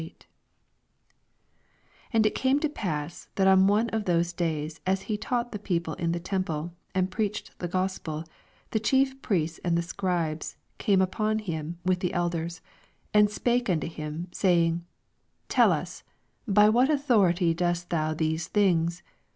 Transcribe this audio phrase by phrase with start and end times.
[0.01, 0.11] 1
[2.11, 5.59] And it came to pass, that on one >f those days, as he taught the
[5.59, 8.25] people m the temple, and preached the Gos pel,
[8.71, 12.61] the Chief Priests and t^e Scribes eame upon him with the elders,
[13.13, 14.83] 2 And spake unto him, saying,
[15.49, 19.03] Tell ns,by what authority doestthou these things